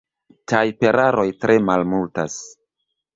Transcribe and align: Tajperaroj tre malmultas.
Tajperaroj 0.53 1.25
tre 1.45 1.57
malmultas. 1.67 2.39